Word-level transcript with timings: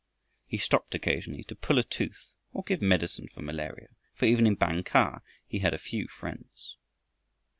He 0.47 0.57
stopped 0.57 0.95
occasionally 0.95 1.43
to 1.43 1.55
pull 1.55 1.77
a 1.77 1.83
tooth 1.83 2.33
or 2.53 2.63
give 2.63 2.81
medicine 2.81 3.27
for 3.27 3.43
malaria, 3.43 3.89
for 4.15 4.25
even 4.25 4.47
in 4.47 4.55
Bang 4.55 4.81
kah 4.83 5.21
he 5.45 5.59
had 5.59 5.75
a 5.75 5.77
few 5.77 6.07
friends. 6.07 6.75